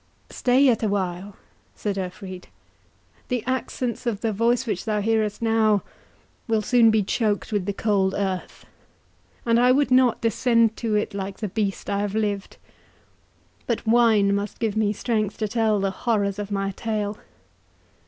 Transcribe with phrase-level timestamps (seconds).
[0.31, 1.35] "Stay yet a while,"
[1.75, 2.45] said Urfried;
[3.27, 5.83] "the accents of the voice which thou hearest now
[6.47, 8.65] will soon be choked with the cold earth,
[9.45, 12.57] and I would not descend to it like the beast I have lived.
[13.67, 17.19] But wine must give me strength to tell the horrors of my tale."